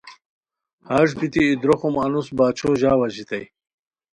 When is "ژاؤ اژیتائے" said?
2.81-3.45